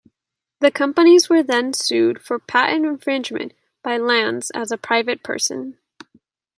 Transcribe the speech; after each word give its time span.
The 0.61 0.71
companies 0.71 1.29
were 1.29 1.43
then 1.43 1.73
sued 1.73 2.23
for 2.23 2.39
patent 2.39 2.87
infringement 2.87 3.53
by 3.83 3.97
Lans, 3.99 4.49
as 4.49 4.71
a 4.71 4.75
private 4.79 5.21
person. 5.21 5.77